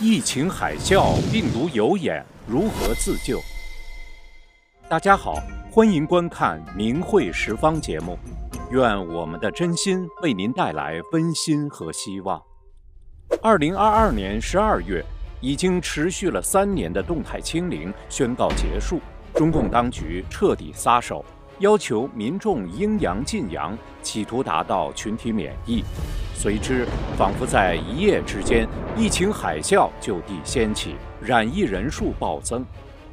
[0.00, 3.40] 疫情海啸，病毒有眼，如何自救？
[4.88, 5.36] 大家好，
[5.70, 8.18] 欢迎观看《明慧十方》节目，
[8.72, 12.42] 愿我们的真心为您带来温馨和希望。
[13.40, 15.00] 二零二二年十二月，
[15.40, 19.00] 已经持续了三年的动态清零宣告结束，
[19.32, 21.24] 中共当局彻底撒手。
[21.60, 25.84] 要求民众应阳尽阳，企图达到群体免疫。
[26.34, 26.84] 随之，
[27.16, 28.66] 仿佛在一夜之间，
[28.96, 32.66] 疫情海啸就地掀起，染疫人数暴增。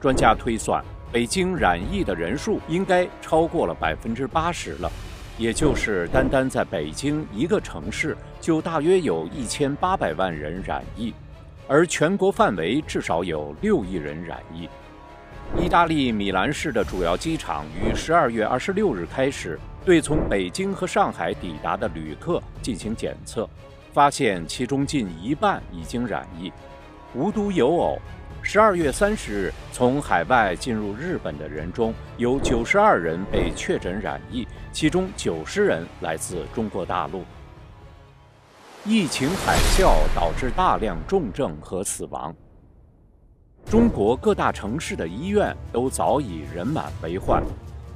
[0.00, 4.90] 专家推算，北京染疫的人数应该超过了百分之八十了，
[5.36, 11.12] 也就是单单在北京一个城市，就大约有一千八百万人染疫，
[11.66, 14.68] 而全国范围至少有六亿人染疫。
[15.56, 23.48] 意大利米兰市的主要机场于十二月二十六日开始对从北京和上海抵达的旅客进行检测，
[23.92, 26.52] 发现其中近一半已经染疫。
[27.14, 27.98] 无独有偶，
[28.42, 37.24] 十二月三十日从海外进入日本的人中有九十二人被确诊染疫，其中九十人来自中国大陆。
[38.84, 42.34] 疫情海啸导致大量重症和死亡。
[43.70, 47.42] 中国各大城市的医院都早已人满为患，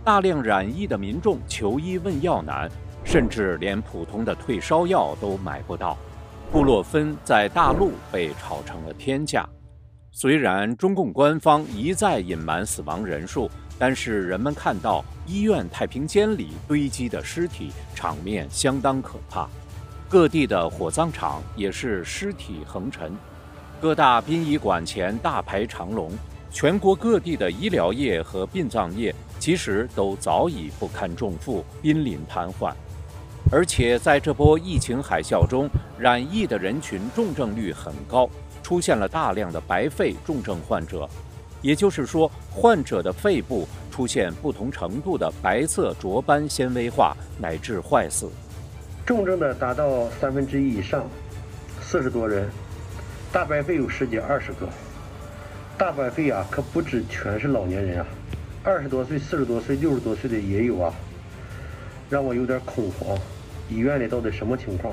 [0.04, 2.70] 大量染疫的民众求医问药难，
[3.02, 5.96] 甚至连普通的退烧药都买不到。
[6.50, 9.48] 布洛芬在大陆被炒成了天价。
[10.10, 19.48] 虽然中共官方一再隐瞒死亡人数，但是人们看到医院太平间里堆积的尸体，场面相当可怕。
[20.06, 23.10] 各地的火葬场也是尸体横陈。
[23.82, 26.12] 各大殡仪馆前大排长龙，
[26.52, 32.72] 全国各地的医疗业和殡葬业其实都早已不堪重负，濒临瘫痪。
[33.50, 38.30] 而且在这波疫情海啸中，染疫的人群重症率很高，
[38.62, 41.10] 出现了大量的白肺重症患者，
[41.60, 48.30] 也就是说，患者的肺部出现不同程度的白色浊斑纤维化乃至坏死，
[49.04, 51.04] 重症的达到三分之一以上，
[51.80, 52.48] 四十多人。
[53.32, 54.68] 大白肺有十几二十个，
[55.78, 58.06] 大白肺啊，可不止全是老年人啊，
[58.62, 60.92] 二十多岁、四十多岁、六十多岁的也有啊，
[62.10, 63.18] 让我有点恐慌。
[63.70, 64.92] 医院里到底什么情况？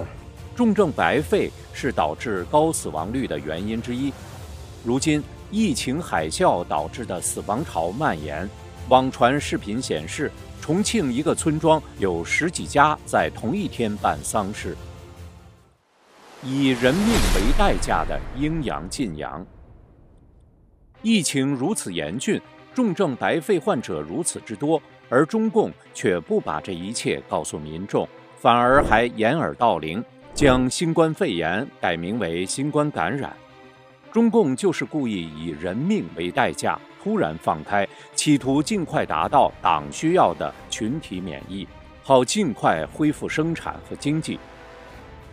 [0.56, 4.14] 重症白肺是导致高死亡率的原因之一。
[4.86, 5.22] 如今
[5.52, 8.50] 疫情海啸导致的死亡潮蔓延，
[8.88, 14.78] 网传视频显示，重庆一个村庄有十几家在同一天办丧事。
[16.42, 19.46] 以人命为代价的阴阳禁阳。
[21.02, 22.40] 疫情如此严峻，
[22.74, 28.08] 重症白肺患者如此之多，而中共却不把这一切告诉民众，
[28.38, 30.02] 反而还掩耳盗铃，
[30.34, 33.36] 将新冠肺炎改名为新冠感染。
[34.10, 37.86] 中共就是故意以人命为代价，突然放开，
[38.16, 41.68] 企图尽快达到党需要的群体免疫，
[42.02, 44.40] 好尽快恢复生产和经济。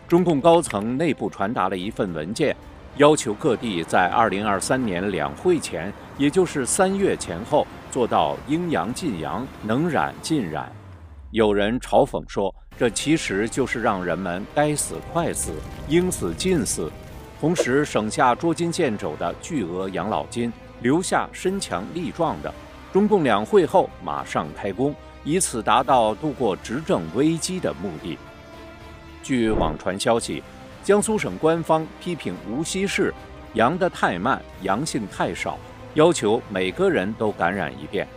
[0.07, 2.55] 中共高层内部传达了一份文件，
[2.95, 10.71] 要求各地在2023年两会前，也就是三月前后，做到应阳尽阳，能染尽染。
[11.31, 15.51] 有人嘲讽说，这其实就是让人们该死快死，
[15.89, 16.89] 应死尽死，
[17.41, 22.53] 同时省下捉襟见肘的巨额养老金，留下身强力壮的。
[22.93, 24.95] 中共两会后马上开工，
[25.25, 28.17] 以此达到度过执政危机的目的。
[29.23, 30.41] 据网传消息，
[30.83, 33.13] 江苏省官方批评无锡市
[33.53, 35.57] 阳得太慢，阳性太少，
[35.95, 38.07] 要求每个人都感染一遍。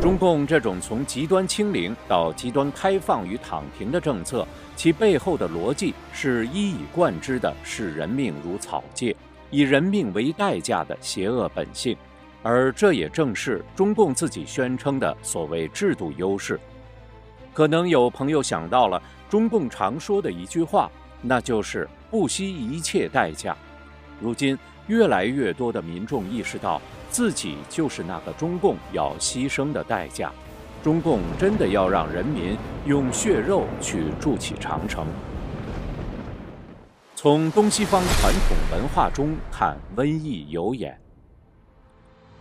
[0.00, 4.46] 中共这种从极端清零到极端开放与躺平的政策，
[4.76, 9.16] 其背后的逻辑是一以贯之的视人命如草芥，
[9.50, 11.96] 以人命为代价的邪恶本性，
[12.42, 16.60] 而这也正是中共自己宣称的所谓制度优势。
[17.58, 19.02] 可能有朋友想到了。
[19.28, 20.88] 中共常说的一句话，
[21.20, 23.56] 那就是不惜一切代价。
[24.20, 30.30] 如今，越来越多的民众意识到，自己就是那个中共要牺牲的代价。
[30.84, 32.56] 中共真的要让人民
[32.86, 35.04] 用血肉去筑起长城。
[37.16, 40.96] 从东西方传统文化中看，瘟疫有眼。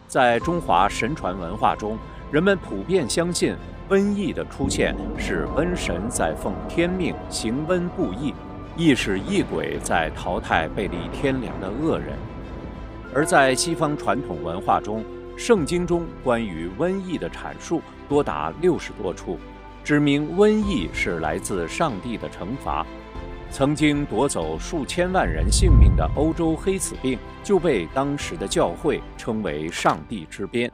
[0.08, 1.98] 在中华神传文化中，
[2.32, 3.56] 人们普遍相信。
[3.90, 8.34] 瘟疫的出现是瘟神在奉天命行瘟布疫，
[8.76, 12.10] 亦是异鬼在淘汰背离天良的恶人。
[13.16, 15.06] 而在西方传统文化中，
[15.38, 19.40] 圣经中关于瘟疫的阐述多达六十多处，
[19.86, 22.86] 指明瘟疫是来自上帝的惩罚。
[23.50, 30.70] 曾经夺走数千万人性命的欧洲黑死病，就被当时的教会称为“上帝之鞭”。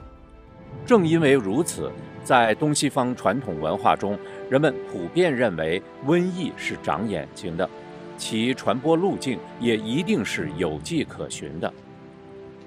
[0.86, 1.90] 正因为如此，
[2.22, 4.18] 在东西方传统文化中，
[4.48, 7.68] 人们普遍认为瘟疫是长眼睛的，
[8.16, 11.72] 其传播路径也一定是有迹可循的。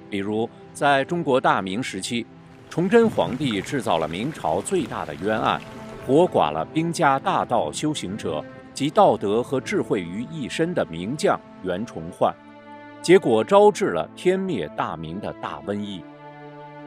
[0.09, 2.25] 比如，在中国大明时期，
[2.69, 5.61] 崇祯皇帝制造了明朝最大的冤案，
[6.05, 8.43] 活剐了兵家大道修行者。
[8.77, 12.31] 及道德和智慧于一身的名将袁崇焕，
[13.01, 16.03] 结果招致了天灭大明的大瘟疫。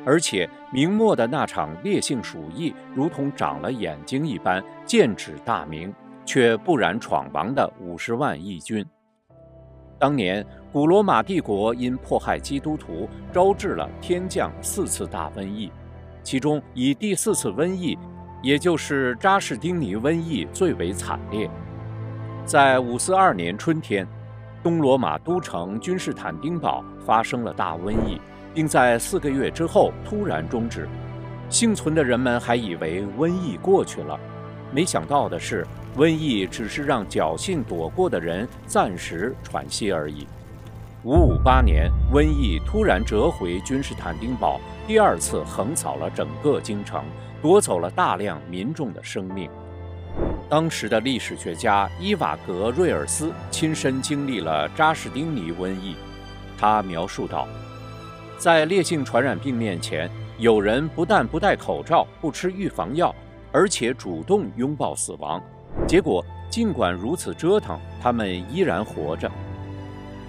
[0.05, 5.93] 而且明末的那场烈性鼠疫，如同长了眼睛一般，剑指大明，
[6.25, 8.85] 却不染闯王的五十万义军。
[9.99, 15.70] 当年古罗马帝国因迫害基督徒，招致了天降四次大瘟疫，
[16.23, 17.99] 其中以第四次瘟疫，
[18.43, 21.50] 也就是扎士丁尼瘟疫最为惨烈。
[22.46, 24.08] 在五四二年春天，
[24.62, 28.19] 东罗马都城君士坦丁堡发生了大瘟疫，
[28.55, 30.88] 并在四个月之后突然终止。
[31.49, 34.19] 幸存的人们还以为瘟疫过去了，
[34.73, 35.67] 没想到的是，
[35.97, 40.26] 瘟疫只是让侥幸躲过的人暂时喘息而已。
[41.02, 47.03] 五五八年，瘟疫突然折回君士坦丁堡，第二次横扫了整个京城，
[47.41, 49.50] 夺走了大量民众的生命。
[50.49, 55.96] 当时的历史学家伊瓦格·瑞尔斯亲身经历了扎士丁尼瘟疫，
[56.58, 57.49] 他描述道
[58.40, 63.14] ：“在烈性传染病面前，有人不但不戴口罩、不吃预防药，
[63.52, 65.38] 而且主动拥抱死亡。
[65.87, 69.31] 结果，尽管如此折腾，他们依然活着。”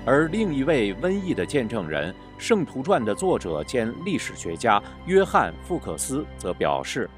[0.05, 7.09] 而另一位瘟疫的见证人，《圣徒传》的作者兼历史学家约翰·福克斯则表示。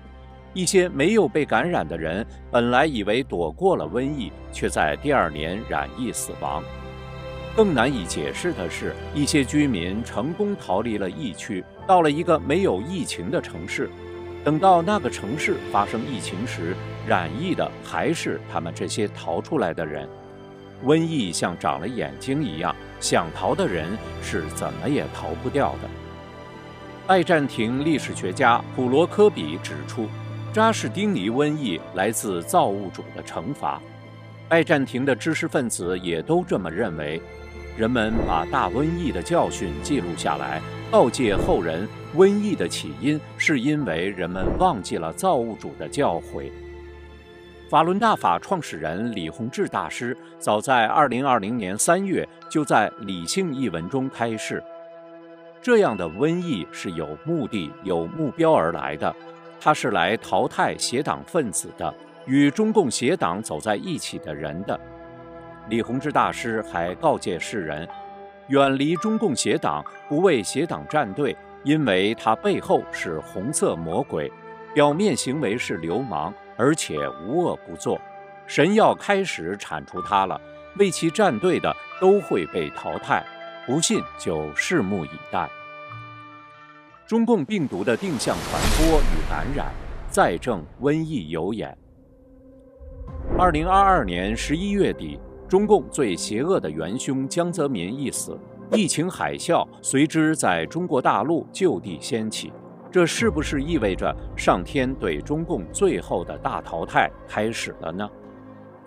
[0.54, 6.64] 一些没有被感染的人，本来以为躲过了瘟疫，却在第二年染疫死亡。
[7.56, 13.90] 更难以解释的是，一些居民成功逃离了疫区，到了一个没有疫情的城市。
[14.44, 16.76] 等到那个城市发生疫情时，
[17.08, 20.10] 染疫的还是他们这些逃出来的人。
[20.84, 25.90] 瘟疫像长了眼睛一样，想逃的人是怎么也逃不掉的。
[27.06, 30.08] 拜占庭历史学家普罗科比指出。
[30.52, 33.82] 扎士丁尼瘟疫来自造物主的惩罚，
[34.48, 37.20] 拜占庭的知识分子也都这么认为。
[37.76, 40.62] 人们把大瘟疫的教训记录下来，
[40.92, 46.52] 告诫后人：瘟疫的起因是因为人们忘记了造物主的教诲。
[47.70, 54.64] 法轮大法创始人李洪志大师早在2020年3月就在《理性》一文中开示：
[55.60, 59.16] 这样的瘟疫是有目的、有目标而来的。
[59.60, 61.92] 它是来淘汰邪党分子的，
[62.28, 64.80] 与中共邪党走在一起的人的。
[65.70, 67.88] 李洪志大师还告诫世人，
[68.48, 74.32] 远离中共邪党，不为邪党站队，因为他背后是红色魔鬼，
[74.74, 78.00] 表面行为是流氓，而且无恶不作。
[78.46, 80.40] 神要开始铲除他了，
[80.78, 83.26] 为其站队的都会被淘汰。
[83.66, 85.50] 不信就拭目以待。
[87.08, 89.72] 中共病毒的定向传播与感染，
[90.10, 91.78] 再证瘟疫有眼。
[93.40, 95.18] 二零二二年十一月底，
[95.54, 98.36] 中共最邪恶的元凶江泽民一死，
[98.72, 102.52] 疫情海啸随之在中国大陆就地掀起。
[102.92, 108.10] 这是不是意味着上天对中共最后的大淘汰开始了呢？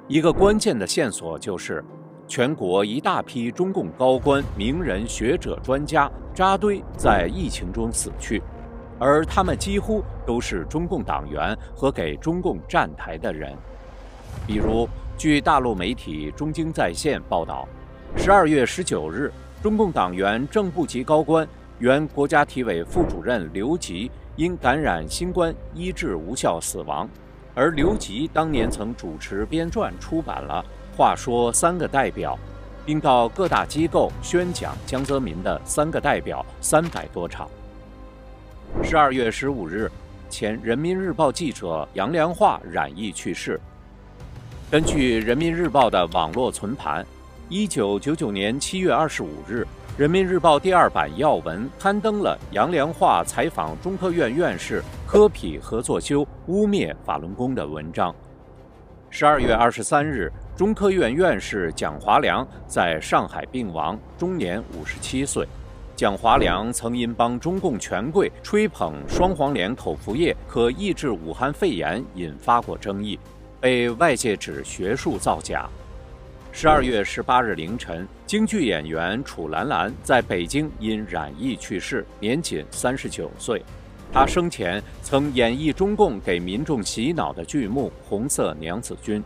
[0.09, 1.85] 一个关键的线索就是。
[2.27, 8.43] 全国一大批中共高官、名人、学者、专家扎堆在疫情中死去，
[8.99, 13.55] 而他们几乎都是中共党员和给中共站台的人。
[14.45, 17.67] 比如，据大陆媒体中京在线报道，
[18.19, 19.33] 十二月十九日，
[19.63, 27.09] 中共党员正部级高官、原国家体委副主任刘吉因感染新冠医治无效死亡，
[27.55, 30.63] 而刘吉当年曾主持编撰出版了。
[30.95, 32.39] 话说三个代表，
[32.85, 37.49] 并到各大机构宣讲江泽民的三个代表三百多场。
[38.83, 39.91] 十二月十五日，
[40.29, 43.59] 前人民日报记者杨良化染疫去世。
[44.69, 47.07] 根据人民日报的网络存盘，
[47.49, 49.65] 一九九九年七月二十五日，
[49.97, 58.13] 人民日报第二版要闻刊登了杨良化采访中科院院士科匹合作修污蔑法轮功的文章。
[59.09, 60.31] 十二月二十三日。
[60.57, 65.47] 中科院院士蒋华良在上海病亡，终年五十七岁。
[65.95, 73.19] 蒋华良曾因帮中共权贵吹捧双黄连口服液可抑制武汉肺炎，引发过争议，
[73.61, 75.69] 被外界指学术造假。
[76.53, 83.63] 十二月十八日凌晨，京剧演员楚兰兰在北京因染疫去世，年仅三十九岁。
[84.13, 89.21] 她生前曾演绎中共给民众洗脑的剧目《红色娘子军》。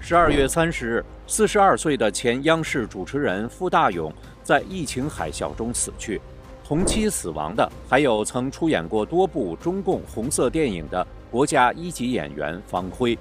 [0.00, 4.12] 十二月三十日，四十二岁的前央视主持人傅大勇
[4.44, 6.20] 在疫情海啸中死去。
[6.64, 13.18] 同期死亡的还有曾出演过多部中共红色电影的国家一级演员方辉。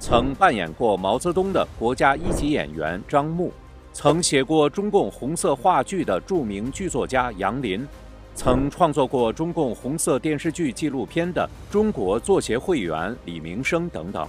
[0.00, 3.52] 曾扮演过毛泽东的国家一级演员张牧，
[3.92, 7.86] 曾写过中共红色话剧的著名剧作家杨林，
[8.34, 14.26] 曾创作过中共红色电视剧纪录片的中国作协会员李明生等等。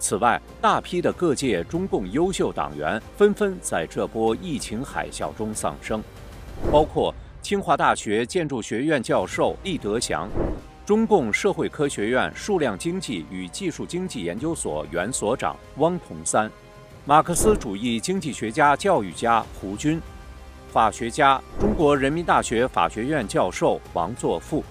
[0.00, 6.02] 此外，大批的各界中共优秀党员纷纷在这波疫情海啸中丧生，
[6.72, 10.28] 包括清华大学建筑学院教授厉德祥。
[10.88, 16.50] 中共社会科学院数量经济与技术经济研究所原所长汪同三，
[17.04, 20.00] 马克思主义经济学家、教育家胡军，
[20.72, 24.64] 法学家、中国人民大学法学院教授王作富，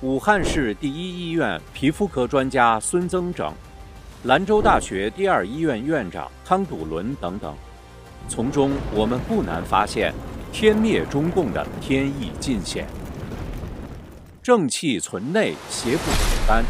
[0.00, 3.54] 武汉市第一医院皮肤科专家孙增整，
[4.24, 7.54] 兰州大学第二医院院长汤笃伦等等。
[8.28, 10.12] 从中，我们不难发现，
[10.52, 12.84] 天灭中共的天意尽显。
[14.42, 16.64] 正气存内，邪不可干。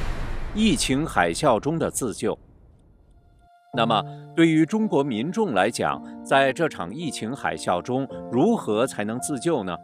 [0.55, 2.39] 疫情海啸中的自救。
[3.75, 4.05] 那么，
[4.37, 9.75] 对于中国民众来讲，在这场疫情海啸中，如何才能自救呢？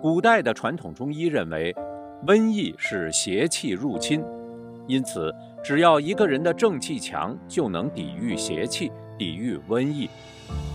[0.00, 1.74] 古代的传统中医认为，
[2.24, 4.22] 瘟疫是邪气入侵，
[4.86, 10.08] 因此，只要一个人的正气强，就能抵御邪气，抵御瘟疫。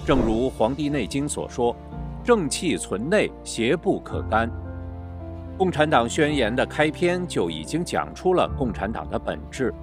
[0.06, 1.74] 正如《黄帝内经》所说
[2.22, 4.52] ：“正气存内，邪不可干。”
[5.58, 9.74] 共产党宣言的开篇就已经讲出了共产党的本质：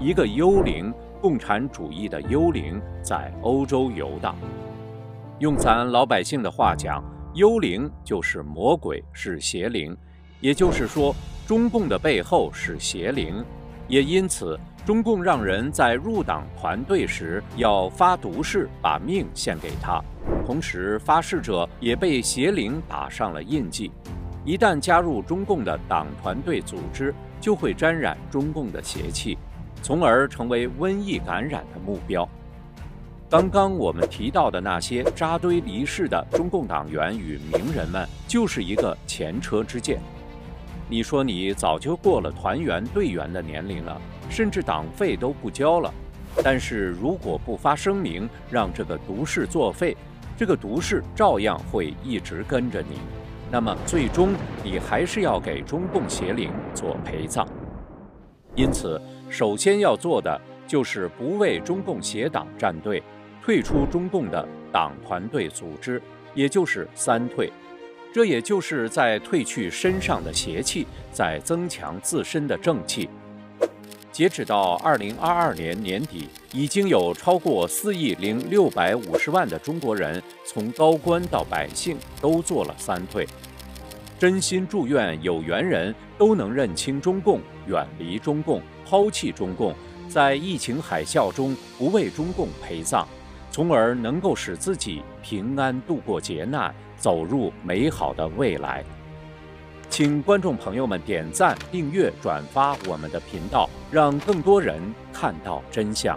[0.00, 4.34] 一个幽灵，共产主义的幽灵在欧洲游荡。
[5.38, 7.00] 用咱老百姓的话讲，
[7.34, 9.96] 幽灵就是魔鬼，是邪灵。
[10.40, 11.14] 也就是说，
[11.46, 13.44] 中共的背后是邪灵，
[13.86, 20.02] 也因此，中共让人在入党团队时要发毒誓，把命献给他，
[20.44, 23.92] 同时发誓者也被邪灵打上了印记。
[24.48, 29.36] 一旦加入中共的党团队组织，就会沾染中共的邪气，
[29.82, 32.26] 从而成为瘟疫感染的目标。
[33.28, 40.00] 刚刚我们提到的那些扎堆离世的中共党员与名人们，就是一个前车之鉴。
[40.88, 44.00] 你说你早就过了团员队员的年龄了，
[44.30, 45.92] 甚至党费都不交了，
[46.42, 49.94] 但是如果不发声明让这个毒誓作废，
[50.38, 52.96] 这个毒誓照样会一直跟着你。
[53.50, 57.48] 那么，最终你还是要给中共邪灵做陪葬。
[58.54, 59.00] 因此，
[59.30, 63.02] 首先要做的就是不为中共邪党站队，
[63.42, 66.00] 退出中共的党团队组织，
[66.34, 67.50] 也就是三退。
[68.12, 73.08] 这也就是在褪去身上的邪气，在增强自身的正气。
[74.18, 83.24] 截止到二零二二年年底，已经有超过四亿零六百五十万的中国人，从高官到百姓都做了三退。
[84.18, 89.72] 真心祝愿有缘人都能认清中共，远离中共，抛弃中共，
[90.08, 93.06] 在疫情海啸中不为中共陪葬，
[93.52, 98.84] 从而能够使自己平安度过劫难，走入美好的未来。
[99.98, 104.80] 请观众朋友们点赞、订阅、转发我们的频道，让更多人
[105.12, 106.16] 看到真相。